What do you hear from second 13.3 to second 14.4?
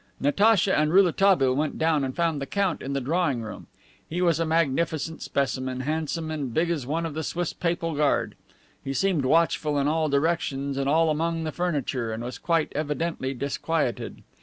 disquieted.